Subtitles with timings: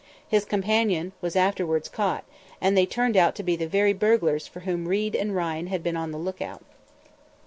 [0.27, 2.23] His companion was afterward caught,
[2.59, 5.83] and they turned out to be the very burglars for whom Reid and Ryan had
[5.83, 6.63] been on the lookout.